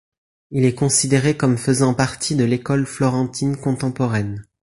Il 0.49 0.65
est 0.65 0.73
considéré 0.73 1.37
comme 1.37 1.59
faisant 1.59 1.93
partie 1.93 2.35
de 2.35 2.43
l'école 2.43 2.87
florentine 2.87 3.55
contemporaine. 3.55 4.43